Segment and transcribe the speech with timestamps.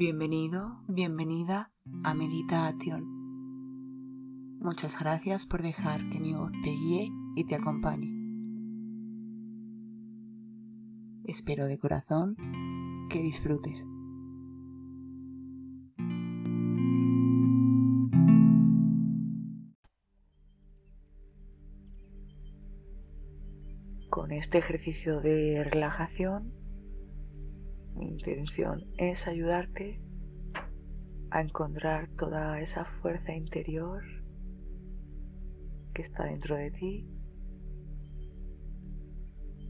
[0.00, 1.72] Bienvenido, bienvenida
[2.04, 3.04] a Meditación.
[4.58, 8.08] Muchas gracias por dejar que mi voz te guíe y te acompañe.
[11.24, 12.34] Espero de corazón
[13.10, 13.84] que disfrutes.
[24.08, 26.59] Con este ejercicio de relajación,
[28.00, 30.00] mi intención es ayudarte
[31.30, 34.02] a encontrar toda esa fuerza interior
[35.92, 37.06] que está dentro de ti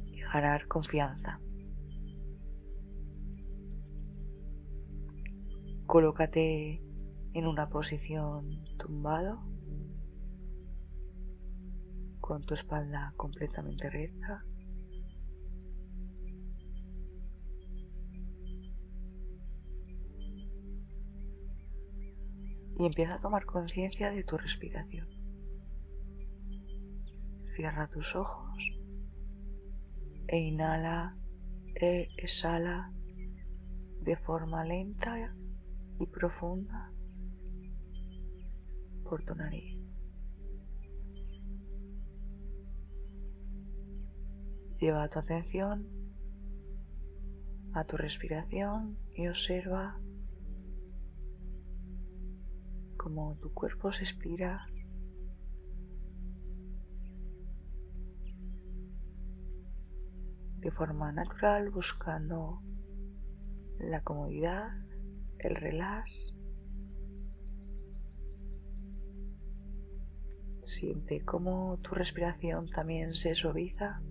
[0.04, 1.40] y ganar confianza.
[5.86, 6.80] Colócate
[7.32, 9.42] en una posición tumbado
[12.20, 14.44] con tu espalda completamente recta.
[22.80, 25.06] Y empieza a tomar conciencia de tu respiración.
[27.54, 28.56] Cierra tus ojos
[30.26, 31.14] e inhala
[31.74, 32.90] e exhala
[34.00, 35.14] de forma lenta
[35.98, 36.90] y profunda
[39.04, 39.78] por tu nariz.
[44.78, 45.87] Lleva tu atención
[47.74, 50.00] a tu respiración y observa
[53.02, 54.66] cómo tu cuerpo se estira
[60.59, 62.60] de forma natural buscando
[63.78, 64.69] la comodidad
[65.38, 66.34] el relax.
[70.66, 74.03] Siente cómo tu respiración también se suaviza.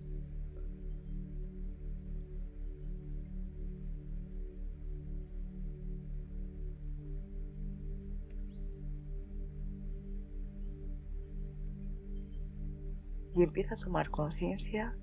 [13.40, 14.94] Y empieza a tomar conciencia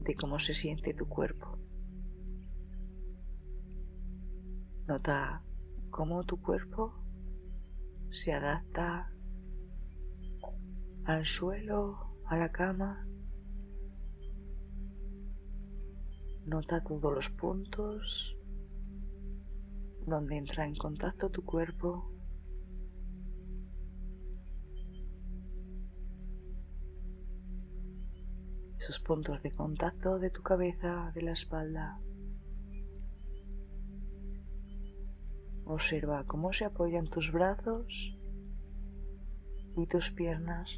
[0.00, 1.60] de cómo se siente tu cuerpo.
[4.88, 5.40] Nota
[5.90, 6.92] cómo tu cuerpo
[8.10, 9.12] se adapta
[11.04, 13.06] al suelo, a la cama.
[16.46, 18.36] Nota todos los puntos
[20.04, 22.09] donde entra en contacto tu cuerpo.
[28.98, 32.00] Puntos de contacto de tu cabeza, de la espalda.
[35.64, 38.18] Observa cómo se apoyan tus brazos
[39.76, 40.68] y tus piernas.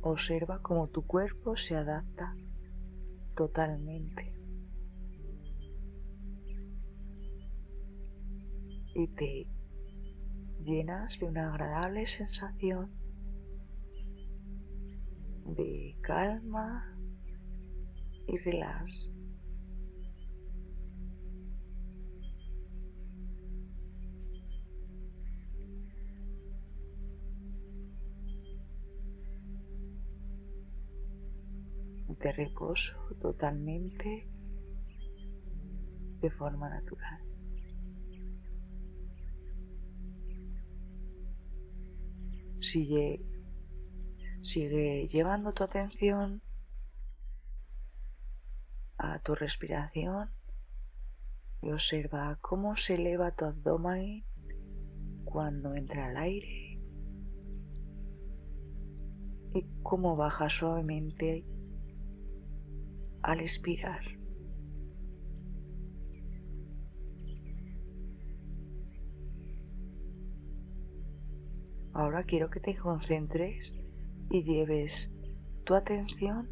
[0.00, 2.36] Observa cómo tu cuerpo se adapta
[3.34, 4.38] totalmente.
[8.94, 9.53] Y te
[10.64, 12.90] llenas de una agradable sensación
[15.46, 16.96] de calma
[18.26, 19.10] y relax.
[32.08, 34.26] De reposo totalmente
[36.20, 37.23] de forma natural.
[42.74, 43.24] Sigue,
[44.42, 46.42] sigue llevando tu atención
[48.98, 50.30] a tu respiración
[51.62, 54.24] y observa cómo se eleva tu abdomen
[55.22, 56.80] cuando entra el aire
[59.54, 61.46] y cómo baja suavemente
[63.22, 64.02] al expirar.
[71.94, 73.72] Ahora quiero que te concentres
[74.30, 75.10] y lleves
[75.64, 76.50] tu atención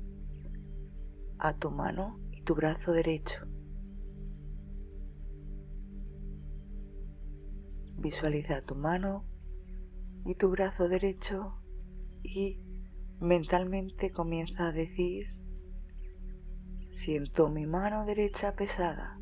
[1.39, 3.47] a tu mano tu brazo derecho.
[7.99, 9.25] Visualiza tu mano
[10.25, 11.55] y tu brazo derecho
[12.23, 12.61] y
[13.21, 15.37] mentalmente comienza a decir,
[16.91, 19.22] siento mi mano derecha pesada.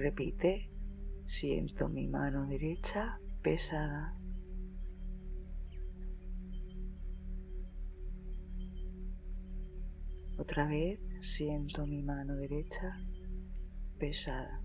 [0.00, 0.70] Repite,
[1.26, 4.14] siento mi mano derecha pesada.
[10.38, 12.96] Otra vez siento mi mano derecha
[13.98, 14.62] pesada.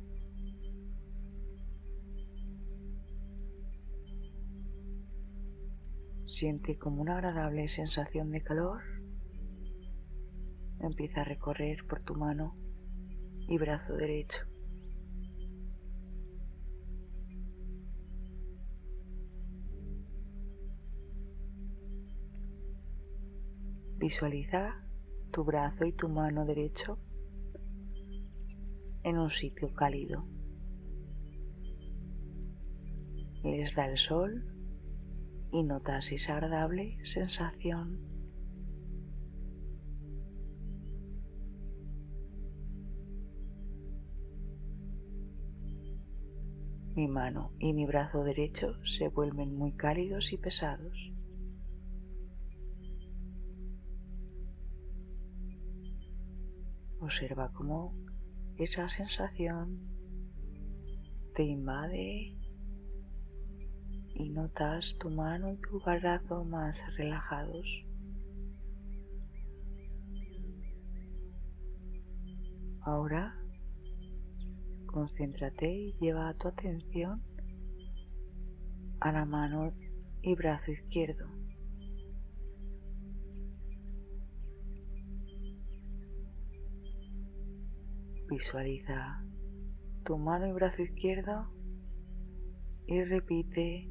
[6.27, 8.83] Siente como una agradable sensación de calor
[10.79, 12.55] empieza a recorrer por tu mano
[13.47, 14.52] y brazo derecho.
[24.03, 24.83] Visualiza
[25.31, 26.99] tu brazo y tu mano derecho
[29.01, 30.27] en un sitio cálido.
[33.45, 34.43] Les da el sol
[35.53, 38.01] y notas esa agradable sensación.
[46.93, 51.12] Mi mano y mi brazo derecho se vuelven muy cálidos y pesados.
[57.03, 57.93] Observa cómo
[58.55, 59.77] esa sensación
[61.35, 62.33] te invade
[64.15, 67.67] y notas tu mano y tu brazo más relajados.
[72.79, 73.35] Ahora
[74.85, 77.21] concéntrate y lleva tu atención
[79.01, 79.73] a la mano
[80.21, 81.42] y brazo izquierdo.
[88.33, 89.23] Visualiza
[90.03, 91.51] tu mano y brazo izquierdo
[92.87, 93.87] y repite,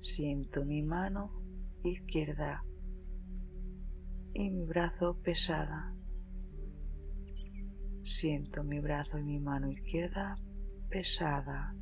[0.00, 1.30] siento mi mano
[1.84, 2.64] izquierda
[4.34, 5.94] y mi brazo pesada.
[8.04, 10.34] Siento mi brazo y mi mano izquierda
[10.90, 11.72] pesada.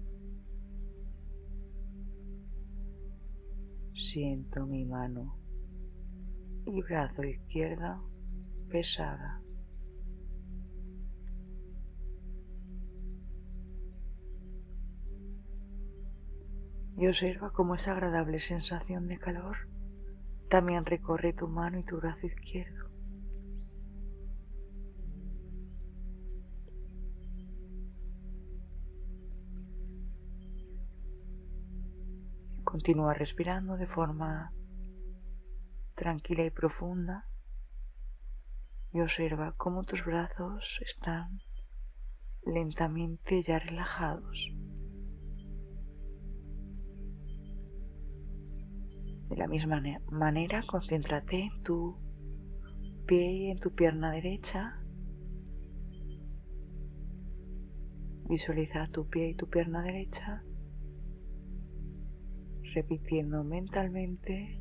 [3.94, 5.38] Siento mi mano
[6.66, 8.06] y brazo izquierdo
[8.68, 9.45] pesada.
[16.96, 19.68] Y observa cómo esa agradable sensación de calor
[20.48, 22.86] también recorre tu mano y tu brazo izquierdo.
[32.64, 34.52] Continúa respirando de forma
[35.94, 37.28] tranquila y profunda
[38.92, 41.40] y observa cómo tus brazos están
[42.44, 44.52] lentamente ya relajados.
[49.28, 51.96] De la misma manera, concéntrate en tu
[53.06, 54.80] pie y en tu pierna derecha.
[58.28, 60.42] Visualiza tu pie y tu pierna derecha,
[62.74, 64.60] repitiendo mentalmente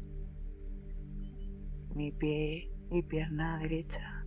[1.96, 4.26] mi pie y pierna derecha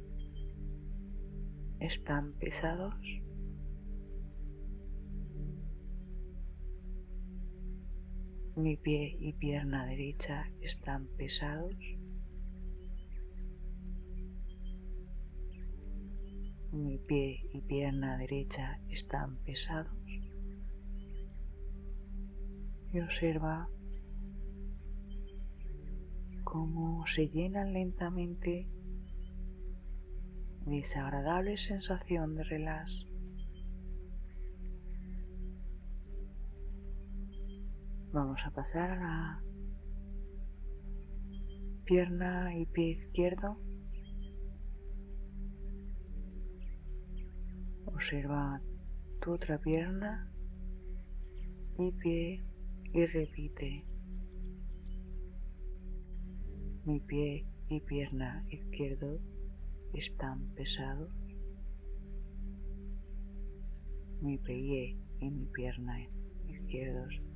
[1.80, 2.94] están pesados.
[8.58, 11.76] Mi pie y pierna derecha están pesados.
[16.72, 19.94] Mi pie y pierna derecha están pesados.
[22.92, 23.68] Y observa
[26.42, 28.66] cómo se llenan lentamente
[30.66, 33.06] de esa agradable sensación de relax.
[38.18, 39.42] Vamos a pasar a la
[41.84, 43.56] pierna y pie izquierdo.
[47.86, 48.60] Observa
[49.20, 50.32] tu otra pierna
[51.78, 52.44] y pie
[52.92, 53.86] y repite.
[56.86, 59.20] Mi pie y pierna izquierdo
[59.94, 61.12] están pesados.
[64.20, 66.00] Mi pie y mi pierna
[66.48, 67.27] izquierdos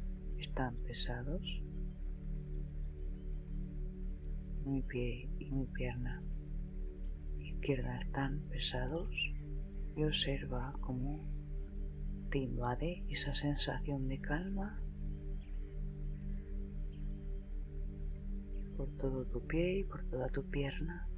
[0.43, 1.43] están pesados.
[4.65, 6.23] Mi pie y mi pierna
[7.39, 9.09] izquierda están pesados
[9.97, 11.25] y observa cómo
[12.31, 14.81] te invade esa sensación de calma
[18.77, 21.09] por todo tu pie y por toda tu pierna.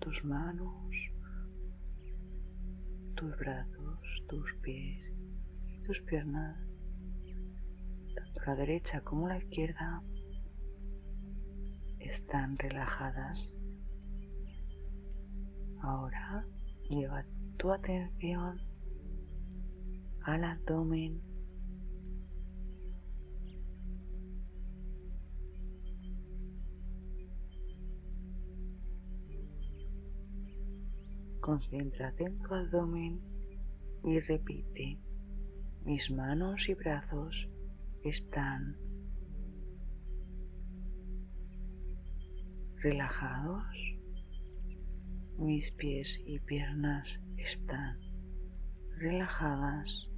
[0.00, 0.94] Tus manos,
[3.16, 5.14] tus brazos, tus pies
[5.84, 6.56] tus piernas,
[8.14, 10.02] tanto la derecha como la izquierda,
[11.98, 13.54] están relajadas.
[15.82, 16.46] Ahora
[16.88, 17.26] lleva
[17.58, 18.60] tu atención
[20.22, 21.20] al abdomen
[31.44, 33.20] Concéntrate en tu abdomen
[34.02, 34.98] y repite,
[35.84, 37.50] mis manos y brazos
[38.02, 38.78] están
[42.76, 43.62] relajados,
[45.36, 47.98] mis pies y piernas están
[48.96, 50.08] relajadas,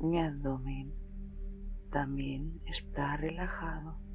[0.00, 0.92] mi abdomen
[1.90, 4.09] también está relajado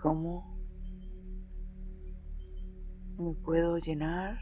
[0.00, 0.58] cómo
[3.18, 4.38] me puedo llenar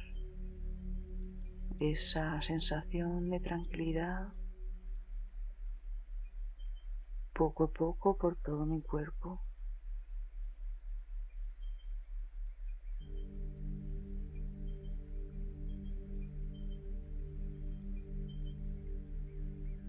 [1.80, 4.32] esa sensación de tranquilidad
[7.34, 9.40] poco a poco por todo mi cuerpo.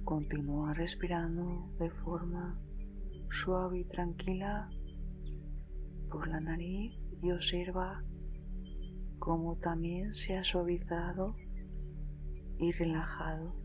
[0.04, 2.60] Continúa respirando de forma
[3.30, 4.70] suave y tranquila
[6.10, 8.04] por la nariz y observa
[9.20, 11.36] cómo también se ha suavizado
[12.58, 13.56] y relajado,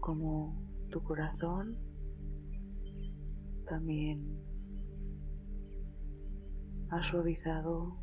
[0.00, 1.78] como tu corazón
[3.68, 4.40] también
[6.90, 8.00] ha suavizado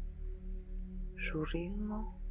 [1.31, 2.21] su ritmo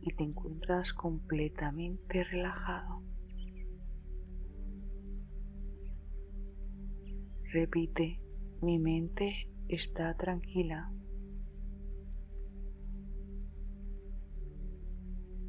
[0.00, 3.09] y te encuentras completamente relajado.
[7.52, 8.20] Repite,
[8.62, 10.88] mi mente está tranquila.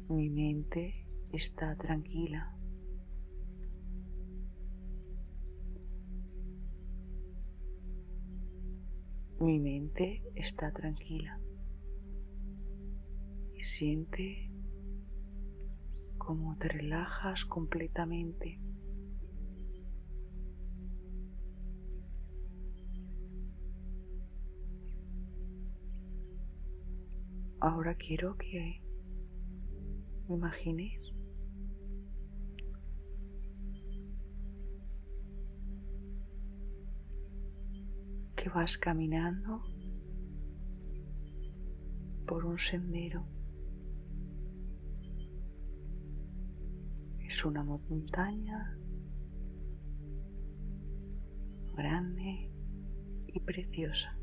[0.08, 2.58] Mi mente está tranquila.
[9.38, 11.38] Mi mente está tranquila
[13.54, 14.50] y siente
[16.18, 18.71] cómo te relajas completamente.
[27.64, 28.82] Ahora quiero que
[30.28, 31.00] imagines
[38.34, 39.62] que vas caminando
[42.26, 43.28] por un sendero.
[47.20, 48.76] Es una montaña
[51.76, 52.50] grande
[53.28, 54.18] y preciosa.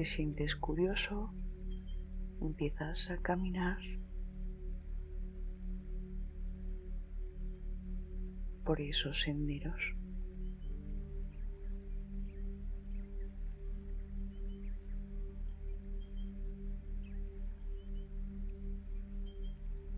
[0.00, 1.30] Te sientes curioso,
[2.40, 3.76] empiezas a caminar
[8.64, 9.78] por esos senderos.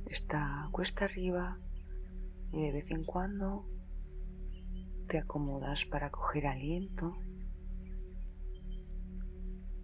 [0.06, 1.60] Está cuesta arriba
[2.50, 3.68] y de vez en cuando
[5.06, 7.16] te acomodas para coger aliento.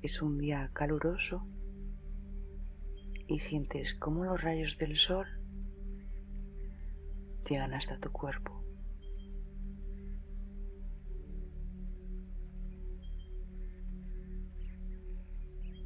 [0.02, 1.46] Es un día caluroso
[3.26, 5.26] y sientes como los rayos del sol
[7.48, 8.58] llegan hasta tu cuerpo.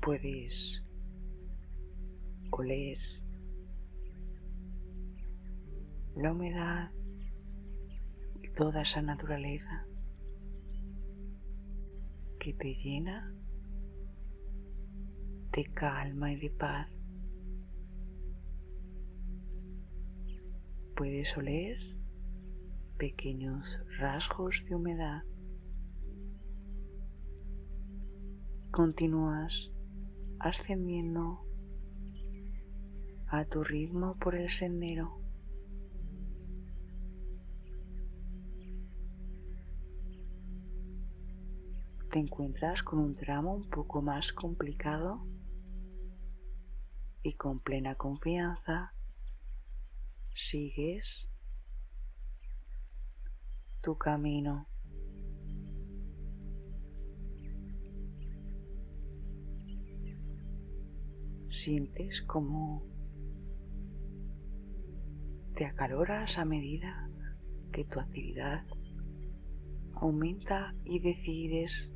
[0.03, 0.83] puedes
[2.51, 2.99] oler
[6.17, 6.91] la humedad
[8.43, 9.87] y toda esa naturaleza
[12.41, 13.33] que te llena
[15.53, 16.89] de calma y de paz.
[20.97, 21.77] Puedes oler
[22.97, 25.23] pequeños rasgos de humedad.
[28.71, 29.71] Continúas
[30.39, 31.45] ascendiendo
[33.29, 35.19] a tu ritmo por el sendero.
[42.11, 45.27] Te encuentras con un tramo un poco más complicado
[47.23, 48.95] y con plena confianza
[50.35, 51.29] sigues
[53.81, 54.69] tu camino.
[61.63, 62.83] sientes como
[65.55, 67.09] te acaloras a medida
[67.73, 68.65] que tu actividad
[69.95, 71.93] aumenta y decides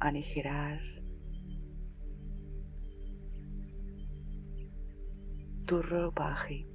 [0.00, 0.80] aligerar
[5.72, 6.66] tu ropaje.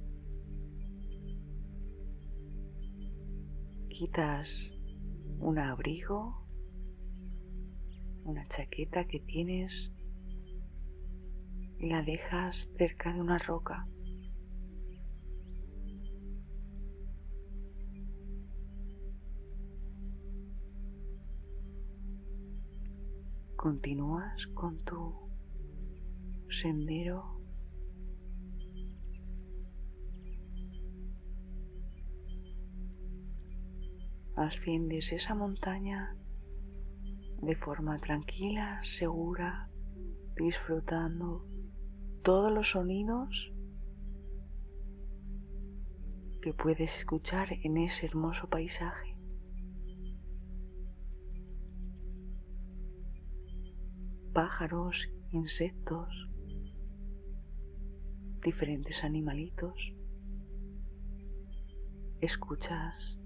[3.88, 4.72] Quitas
[5.38, 6.44] un abrigo,
[8.24, 9.92] una chaqueta que tienes
[11.78, 13.86] y la dejas cerca de una roca.
[23.54, 25.30] Continúas con tu
[26.50, 27.37] sendero
[34.38, 36.16] asciendes esa montaña
[37.42, 39.68] de forma tranquila, segura,
[40.36, 41.44] disfrutando
[42.22, 43.52] todos los sonidos
[46.40, 49.16] que puedes escuchar en ese hermoso paisaje.
[54.32, 56.28] Pájaros, insectos,
[58.42, 59.74] diferentes animalitos.
[62.20, 63.17] Escuchas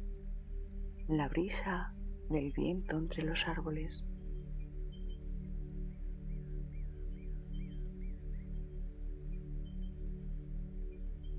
[1.17, 1.95] la brisa
[2.31, 4.05] del viento entre los árboles.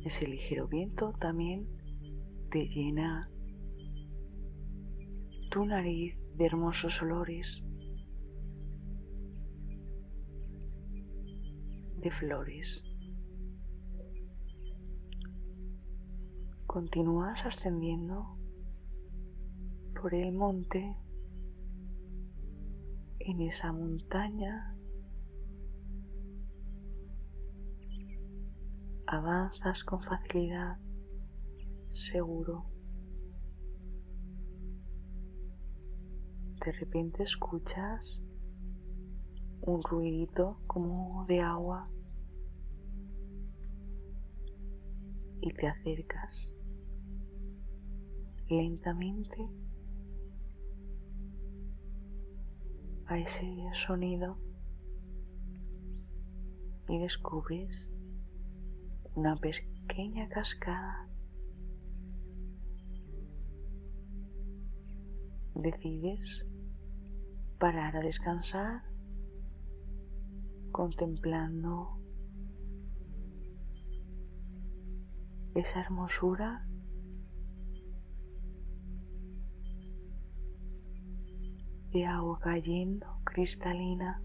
[0.06, 1.68] Ese ligero viento también
[2.52, 3.30] te llena
[5.50, 7.64] tu nariz de hermosos olores,
[11.98, 12.84] de flores.
[16.66, 18.43] Continúas ascendiendo
[19.94, 20.98] por el monte
[23.20, 24.76] en esa montaña
[29.08, 30.78] avanzas con facilidad,
[31.92, 32.66] seguro.
[36.66, 38.22] De repente escuchas
[39.62, 41.90] un ruidito como de agua
[45.42, 46.54] y te acercas
[48.50, 49.50] lentamente
[53.14, 54.40] a ese sonido
[56.88, 57.94] y descubres
[59.14, 61.08] una pequeña cascada.
[65.54, 66.48] Decides
[67.60, 68.82] parar a descansar
[70.72, 72.00] contemplando
[75.54, 76.68] esa hermosura
[81.94, 84.20] de agua cayendo cristalina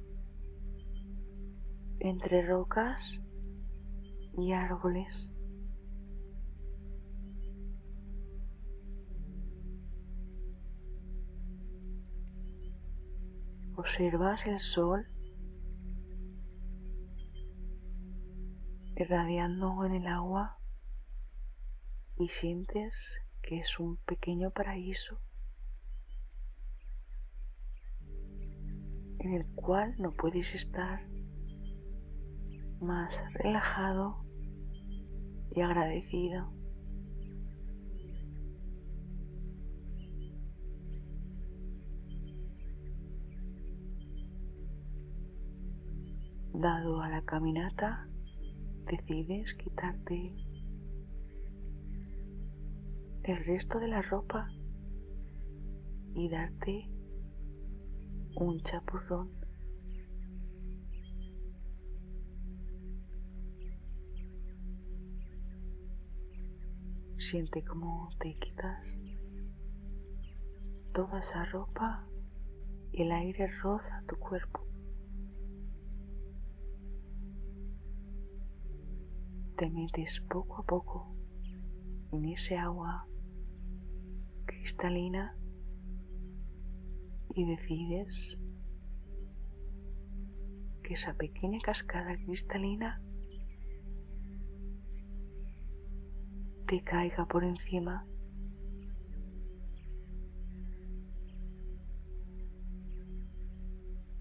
[2.00, 3.20] entre rocas
[4.38, 5.31] y árboles.
[13.76, 15.07] Observas el sol
[18.96, 20.59] irradiando en el agua
[22.16, 25.20] y sientes que es un pequeño paraíso
[29.20, 31.00] en el cual no puedes estar
[32.81, 34.24] más relajado
[35.54, 36.52] y agradecido.
[46.54, 48.09] Dado a la caminata,
[48.87, 50.35] decides quitarte
[53.22, 54.48] el resto de la ropa
[56.14, 56.88] y darte
[58.40, 59.31] un chapuzón.
[67.16, 68.87] Siente cómo te quitas
[70.92, 72.07] toda esa ropa
[72.92, 74.64] y el aire roza tu cuerpo.
[79.57, 81.12] Te metes poco a poco
[82.12, 83.09] en ese agua
[84.46, 85.37] cristalina
[87.34, 88.38] y decides
[90.82, 93.02] que esa pequeña cascada cristalina
[96.66, 98.06] te caiga por encima.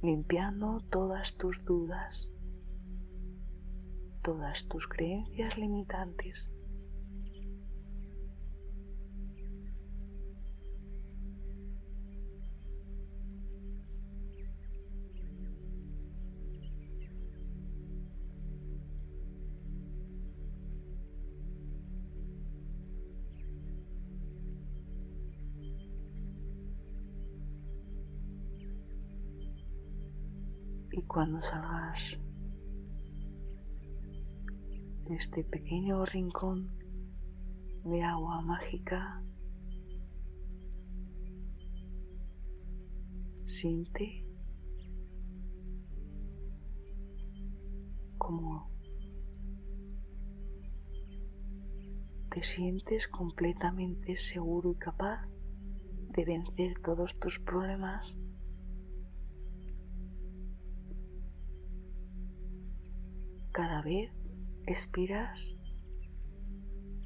[0.02, 2.30] limpiando todas tus dudas,
[4.22, 6.50] todas tus creencias limitantes.
[30.98, 32.18] Y cuando salgas
[35.04, 36.76] de este pequeño rincón
[37.84, 39.22] de agua mágica,
[43.46, 44.26] siente
[48.18, 48.72] como
[52.32, 55.28] te sientes completamente seguro y capaz
[56.10, 58.18] de vencer todos tus problemas
[63.58, 64.14] cada vez
[64.68, 65.58] expiras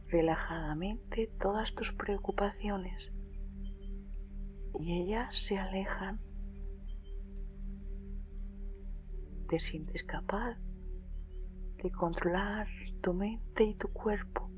[0.09, 3.13] relajadamente todas tus preocupaciones
[4.77, 6.19] y ellas se alejan.
[9.47, 10.57] Te sientes capaz
[11.81, 12.67] de controlar
[13.01, 14.51] tu mente y tu cuerpo.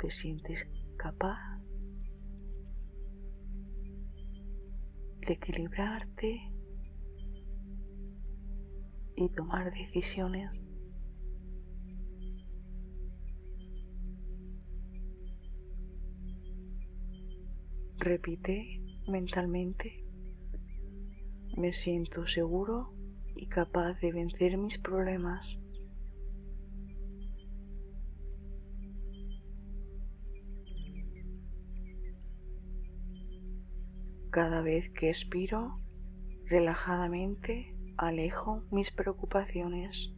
[0.00, 1.38] Te sientes capaz
[5.20, 6.57] de equilibrarte
[9.18, 10.60] y tomar decisiones
[18.00, 20.04] Repite mentalmente,
[21.56, 22.94] me siento seguro
[23.34, 25.44] y capaz de vencer mis problemas.
[34.30, 35.80] Cada vez que expiro,
[36.46, 40.14] relajadamente alejo mis preocupaciones.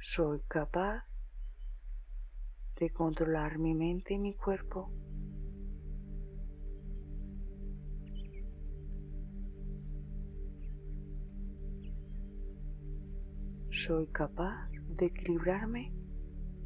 [0.00, 1.04] Soy capaz
[2.76, 4.90] de controlar mi mente y mi cuerpo.
[13.70, 15.92] Soy capaz de equilibrarme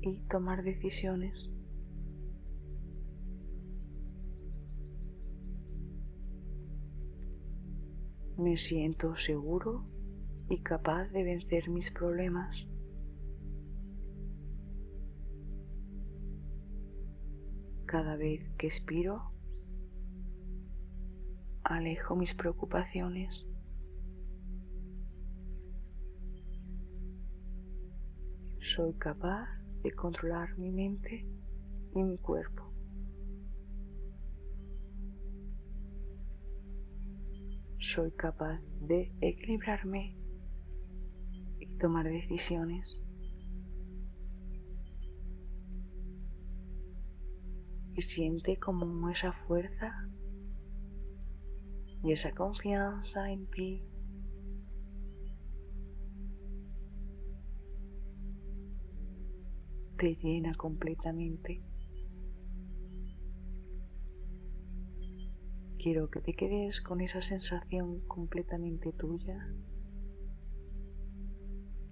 [0.01, 1.52] y tomar decisiones.
[8.43, 9.85] Me siento seguro
[10.51, 12.57] y capaz de vencer mis problemas.
[17.87, 19.31] Cada vez que expiro,
[21.63, 23.47] alejo mis preocupaciones.
[28.59, 29.47] Soy capaz
[29.85, 31.25] de controlar mi mente
[31.95, 32.62] y mi cuerpo.
[37.95, 40.17] Soy capaz de equilibrarme
[41.61, 42.99] y tomar decisiones.
[47.95, 50.09] y siente como esa fuerza
[52.03, 53.85] y esa confianza en ti
[59.99, 61.72] te llena completamente.
[65.83, 69.53] Quiero que te quedes con esa sensación completamente tuya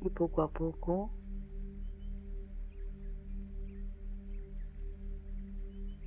[0.01, 1.11] y poco a poco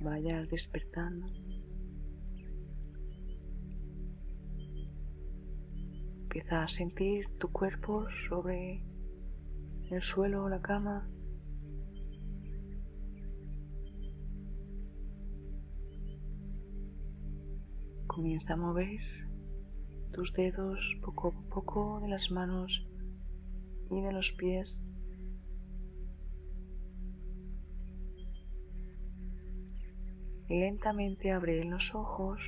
[0.00, 1.26] vayas despertando.
[6.22, 8.82] Empieza a sentir tu cuerpo sobre
[9.90, 11.06] el suelo o la cama.
[18.14, 19.00] Comienza a mover
[20.12, 22.86] tus dedos poco a poco de las manos
[23.90, 24.84] y de los pies
[30.48, 32.40] Lentamente abre los ojos,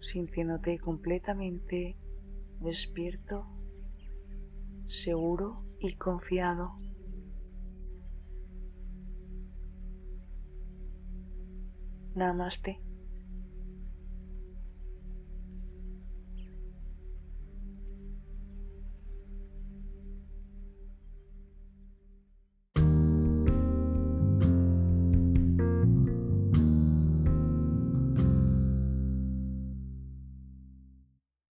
[0.00, 1.96] sintiéndote completamente
[2.58, 3.46] despierto,
[4.88, 6.72] seguro y confiado.
[12.14, 12.91] Namaste.